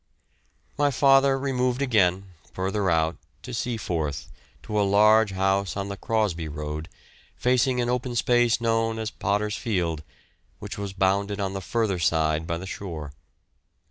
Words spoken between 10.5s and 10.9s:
which